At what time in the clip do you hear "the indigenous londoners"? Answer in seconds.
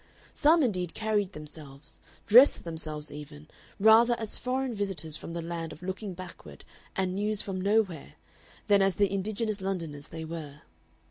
8.95-10.07